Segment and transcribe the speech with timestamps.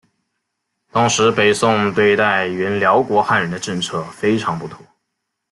[0.91, 4.79] 当时北宋对待原辽国汉人的政策非常不妥。